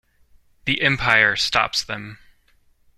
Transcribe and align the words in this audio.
The 0.65 0.81
Empire 0.81 1.35
stops 1.35 1.83
them. 1.83 2.17